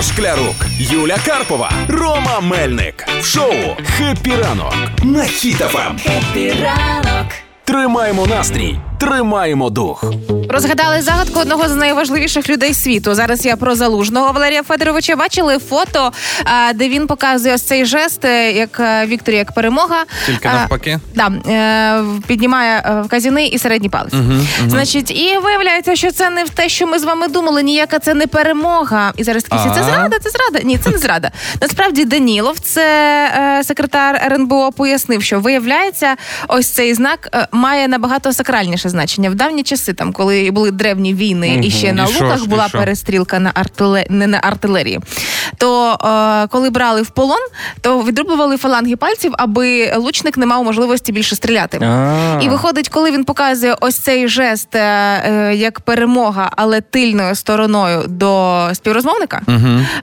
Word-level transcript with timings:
Ігор 0.00 0.12
Шклярук, 0.12 0.54
Юля 0.78 1.16
Карпова, 1.26 1.72
Рома 1.88 2.40
Мельник. 2.40 3.06
В 3.20 3.24
шоу 3.24 3.52
«Happy 3.84 4.32
ранок» 4.42 4.74
на 5.04 5.22
Хіт-ФМ. 5.22 5.98
ранок. 6.62 7.26
Тримаємо 7.64 8.26
настрій, 8.26 8.78
тримаємо 9.00 9.70
дух. 9.70 10.04
Розгадали 10.52 11.02
загадку 11.02 11.40
одного 11.40 11.68
з 11.68 11.74
найважливіших 11.74 12.48
людей 12.48 12.74
світу. 12.74 13.14
Зараз 13.14 13.46
я 13.46 13.56
про 13.56 13.74
залужного 13.74 14.32
Валерія 14.32 14.62
Федоровича 14.62 15.16
бачили 15.16 15.58
фото, 15.58 16.12
де 16.74 16.88
він 16.88 17.06
показує 17.06 17.54
ось 17.54 17.62
цей 17.62 17.84
жест, 17.84 18.24
е, 18.24 18.52
як 18.52 18.80
е, 18.80 19.06
victory, 19.06 19.36
як 19.36 19.52
перемога. 19.52 20.04
Тільки 20.26 20.48
навпаки? 20.48 20.98
Да, 21.14 21.26
е, 21.26 22.04
піднімає 22.26 23.02
вказівний 23.04 23.46
і 23.46 23.58
середній 23.58 23.88
палець. 23.88 24.14
Значить, 24.66 25.10
і 25.10 25.38
виявляється, 25.38 25.96
що 25.96 26.10
це 26.10 26.30
не 26.30 26.44
в 26.44 26.48
те, 26.48 26.68
що 26.68 26.86
ми 26.86 26.98
з 26.98 27.04
вами 27.04 27.28
думали. 27.28 27.62
Ніяка 27.62 27.98
це 27.98 28.14
не 28.14 28.26
перемога. 28.26 29.12
І 29.16 29.24
зараз 29.24 29.42
такі 29.42 29.68
це 29.74 29.84
зрада, 29.84 30.18
це 30.18 30.30
зрада. 30.30 30.66
Ні, 30.66 30.78
це 30.78 30.90
не 30.90 30.98
зрада. 30.98 31.30
Насправді 31.60 32.04
Данілов, 32.04 32.58
це 32.58 33.62
секретар 33.64 34.20
РНБО, 34.26 34.72
пояснив, 34.72 35.22
що 35.22 35.40
виявляється, 35.40 36.16
ось 36.48 36.70
цей 36.70 36.94
знак 36.94 37.48
має 37.52 37.88
набагато 37.88 38.32
сакральніше 38.32 38.88
значення. 38.88 39.30
В 39.30 39.34
давні 39.34 39.62
часи, 39.62 39.92
там, 39.92 40.12
коли 40.12 40.39
були 40.50 40.70
древні 40.70 41.14
війни, 41.14 41.60
і 41.62 41.70
ще 41.70 41.92
на 41.92 42.04
І 42.04 42.06
луках 42.14 42.46
була 42.46 42.68
що? 42.68 42.78
перестрілка 42.78 43.38
на 43.38 43.50
артиле... 43.54 44.06
не 44.10 44.26
на 44.26 44.38
артилерії. 44.38 45.00
То 45.60 45.98
е, 46.44 46.46
коли 46.46 46.70
брали 46.70 47.02
в 47.02 47.10
полон, 47.10 47.38
то 47.80 48.02
відрубували 48.02 48.56
фаланги 48.56 48.96
пальців, 48.96 49.32
аби 49.38 49.92
лучник 49.96 50.36
не 50.36 50.46
мав 50.46 50.64
можливості 50.64 51.12
більше 51.12 51.36
стріляти. 51.36 51.76
І 52.40 52.48
виходить, 52.48 52.88
коли 52.88 53.10
він 53.10 53.24
показує 53.24 53.76
ось 53.80 53.96
цей 53.96 54.28
жест 54.28 54.74
е, 54.74 54.80
е, 54.80 55.54
як 55.54 55.80
перемога, 55.80 56.50
але 56.56 56.80
тильною 56.80 57.34
стороною 57.34 58.04
до 58.08 58.60
співрозмовника, 58.72 59.42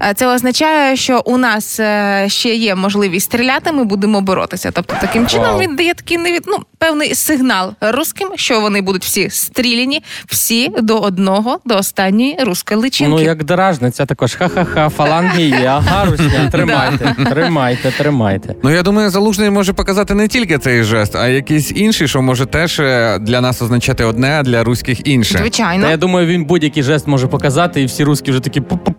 е, 0.02 0.14
це 0.16 0.28
означає, 0.28 0.96
що 0.96 1.22
у 1.26 1.38
нас 1.38 1.80
е, 1.80 2.26
ще 2.28 2.56
є 2.56 2.76
можливість 2.76 3.26
стріляти, 3.26 3.72
ми 3.72 3.84
будемо 3.84 4.22
боротися. 4.22 4.72
Тобто, 4.72 4.96
таким 5.02 5.28
чином 5.28 5.50
Вау. 5.50 5.60
він 5.60 5.76
дає 5.76 5.94
такий 5.94 6.18
невід... 6.18 6.44
ну, 6.48 6.58
певний 6.78 7.16
сигнал 7.16 7.74
русским, 7.82 8.30
що 8.36 8.62
вони 8.62 8.82
будуть 8.82 9.04
всі 9.04 9.30
стріляні, 9.30 10.04
всі 10.28 10.70
до 10.82 10.98
одного, 10.98 11.60
до 11.66 11.78
останньої 11.78 12.38
руської 12.42 12.80
личинки. 12.80 13.14
Ну, 13.14 13.22
як 13.22 13.44
дражниця 13.44 14.06
також. 14.06 14.36
Ха-ха-ха, 14.36 14.90
фаланги 14.90 15.47
є, 15.48 15.66
ага, 15.66 16.06
русня, 16.06 16.50
тримайте, 16.52 17.16
тримайте, 17.30 17.92
тримайте. 17.92 18.56
Ну 18.64 18.70
я 18.70 18.84
думаю, 18.84 19.10
залужний 19.10 19.50
може 19.50 19.74
показати 19.74 20.14
не 20.14 20.28
тільки 20.28 20.58
цей 20.58 20.84
жест, 20.84 21.16
а 21.16 21.28
якийсь 21.28 21.72
інший, 21.72 22.08
що 22.08 22.22
може 22.22 22.46
теж 22.46 22.80
е, 22.80 23.20
для 23.22 23.42
нас 23.42 23.62
означати 23.62 24.04
одне, 24.04 24.40
а 24.40 24.44
для 24.44 24.64
руських 24.64 25.08
інше. 25.08 25.38
Звичайно. 25.38 25.84
Та 25.84 25.92
я 25.92 25.98
думаю, 25.98 26.28
він 26.28 26.46
будь-який 26.46 26.84
жест 26.84 27.08
може 27.08 27.28
показати, 27.28 27.82
і 27.82 27.86
всі 27.86 28.04
русські 28.04 28.32
вже 28.32 28.40
такі 28.40 28.62
пук 28.62 28.98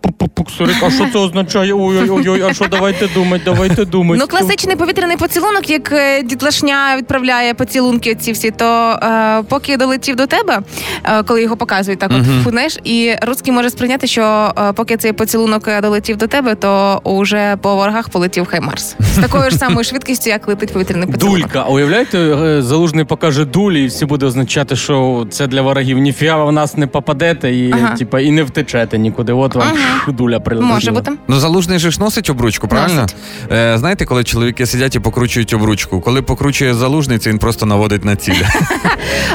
а 0.81 0.91
що 0.91 1.07
це 1.13 1.19
означає? 1.19 1.73
Ой-ой-ой, 1.73 2.41
а 2.41 2.53
що 2.53 2.65
давайте 2.67 3.07
думати, 3.07 3.41
давайте 3.45 3.85
думати. 3.85 4.19
Ну, 4.21 4.27
класичний 4.27 4.75
повітряний 4.75 5.17
поцілунок, 5.17 5.69
як 5.69 5.91
е, 5.91 6.23
дітлашня 6.23 6.95
відправляє 6.97 7.53
поцілунки 7.53 8.15
ці 8.15 8.31
всі, 8.31 8.51
то 8.51 8.99
е, 9.03 9.43
поки 9.49 9.77
долетів 9.77 10.15
до 10.15 10.27
тебе, 10.27 10.59
е, 11.03 11.23
коли 11.23 11.41
його 11.43 11.57
показують, 11.57 11.99
так 11.99 12.11
от 12.11 12.43
фу, 12.43 12.49
знаєш, 12.49 12.77
і 12.83 13.15
русський 13.21 13.53
може 13.53 13.69
сприйняти, 13.69 14.07
що 14.07 14.53
е, 14.57 14.73
поки 14.73 14.97
цей 14.97 15.13
поцілунок 15.13 15.67
е, 15.67 15.81
долетів 15.81 16.17
до 16.17 16.27
тебе, 16.27 16.38
то 16.55 17.01
уже 17.03 17.57
по 17.61 17.75
ворогах 17.75 18.09
полетів 18.09 18.45
Хаймарс. 18.45 18.95
З 18.99 19.17
такою 19.17 19.49
ж 19.51 19.57
самою 19.57 19.83
швидкістю, 19.83 20.29
як 20.29 20.47
летить 20.47 20.73
повітряний 20.73 21.07
поцілунок. 21.07 21.39
Дулька, 21.41 21.63
а 21.67 21.69
уявляєте, 21.69 22.17
е, 22.19 22.61
залужний 22.61 23.05
покаже 23.05 23.45
дулі, 23.45 23.83
і 23.83 23.87
всі 23.87 24.05
буде 24.05 24.25
означати, 24.25 24.75
що 24.75 25.27
це 25.31 25.47
для 25.47 25.61
ворогів. 25.61 25.97
Ніфіга 25.97 26.37
ви 26.37 26.45
в 26.45 26.51
нас 26.51 26.77
не 26.77 26.87
попадете 26.87 27.51
і, 27.55 27.71
Ага. 27.71 27.95
типа, 27.97 28.19
і 28.19 28.31
не 28.31 28.43
втечете 28.43 28.97
нікуди. 28.97 29.33
От 29.33 29.55
вам 29.55 29.67
Ага. 29.73 30.11
дуля 30.11 30.39
прилетіла. 30.39 30.73
Може 30.73 30.91
бути. 30.91 31.11
Ну, 31.27 31.39
залужний 31.39 31.79
же 31.79 31.91
ж 31.91 31.99
носить 31.99 32.29
обручку, 32.29 32.67
правильно? 32.67 33.01
Носить. 33.01 33.17
Е, 33.51 33.77
знаєте, 33.77 34.05
коли 34.05 34.23
чоловіки 34.23 34.65
сидять 34.65 34.95
і 34.95 34.99
покручують 34.99 35.53
обручку. 35.53 36.01
Коли 36.01 36.21
покручує 36.21 36.73
залужний, 36.73 37.17
це 37.17 37.29
він 37.29 37.39
просто 37.39 37.65
наводить 37.65 38.05
на 38.05 38.15
ціль. 38.15 38.33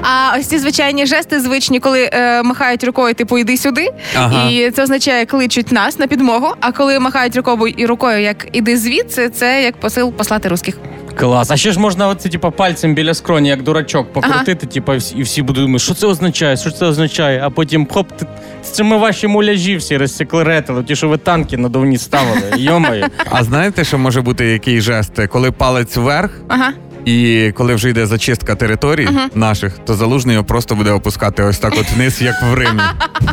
А 0.03 0.37
ось 0.39 0.47
ці 0.47 0.59
звичайні 0.59 1.07
жести 1.07 1.41
звичні, 1.41 1.81
коли 1.81 2.11
е, 2.13 2.43
махають 2.43 2.85
рукою, 2.85 3.15
типу 3.15 3.39
йди 3.39 3.57
сюди, 3.57 3.89
Ага. 4.17 4.49
і 4.51 4.71
це 4.71 4.83
означає 4.83 5.27
кличуть 5.27 5.73
нас 5.73 5.99
на 5.99 6.07
підмогу. 6.07 6.49
А 6.61 6.73
коли 6.73 6.94
махають 7.01 7.37
рукою 7.37 7.75
і 7.77 7.87
рукою, 7.87 8.23
як 8.23 8.47
іди 8.53 8.77
звідси, 8.77 9.29
це 9.29 9.63
як 9.63 9.77
посил 9.81 10.13
послати 10.13 10.49
русських. 10.49 10.79
Клас. 11.17 11.51
А 11.51 11.57
ще 11.57 11.73
ж 11.73 11.81
можна 11.81 12.09
оце, 12.09 12.29
типа, 12.29 12.51
пальцем 12.51 12.95
біля 12.95 13.15
скроні, 13.15 13.49
як 13.49 13.63
дурачок, 13.63 14.13
покрутити, 14.13 14.69
і 14.75 14.97
всі, 14.97 15.17
і 15.19 15.23
всі 15.23 15.43
будуть 15.43 15.65
думати, 15.65 15.85
що 15.85 15.95
це 15.95 16.07
означає, 16.07 16.57
що 16.57 16.71
це 16.71 16.87
означає, 16.87 17.41
а 17.45 17.51
потім 17.51 17.87
хоп, 17.91 18.09
ти- 18.17 18.27
це 18.63 18.83
ми 18.83 18.97
ваші 18.97 19.27
муляжі 19.27 19.77
всі 19.77 19.97
розсекретили, 19.97 20.85
ті, 20.85 20.97
що 20.97 21.09
ви 21.09 21.19
танки 21.19 21.57
надувні 21.57 21.99
ставили. 21.99 22.43
Йомаю. 22.57 23.07
А 23.31 23.45
знаєте, 23.45 23.85
що 23.85 23.99
може 23.99 24.21
бути 24.21 24.45
який 24.47 24.81
жест? 24.81 25.27
Коли 25.29 25.53
палець 25.53 25.97
вверх, 25.97 26.31
Ага. 26.49 26.73
І 27.05 27.51
коли 27.55 27.75
вже 27.75 27.91
йде 27.91 28.07
зачистка 28.07 28.55
територій 28.55 29.09
наших, 29.35 29.79
то 29.79 29.95
залужний 29.95 30.35
його 30.35 30.45
просто 30.45 30.75
буде 30.75 30.91
опускати 30.91 31.43
ось 31.43 31.59
так 31.59 31.75
от 31.81 31.93
вниз, 31.93 32.23
як 32.23 32.35
в 32.43 32.55
Римі. 32.55 32.81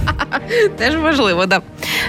Теж 0.77 0.95
важливо, 0.95 1.45
да. 1.45 1.61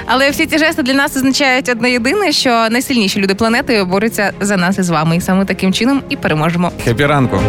Але 0.06 0.30
всі 0.30 0.46
ці 0.46 0.58
жести 0.58 0.82
для 0.82 0.94
нас 0.94 1.16
означають 1.16 1.68
одне 1.68 1.90
єдине, 1.90 2.32
що 2.32 2.68
найсильніші 2.70 3.20
люди 3.20 3.34
планети 3.34 3.84
борються 3.84 4.32
за 4.40 4.56
нас 4.56 4.78
і 4.78 4.82
з 4.82 4.90
вами. 4.90 5.16
І 5.16 5.20
саме 5.20 5.44
таким 5.44 5.72
чином 5.72 6.02
і 6.08 6.16
переможемо. 6.16 6.72
Хепі 6.84 7.06
ранку. 7.06 7.40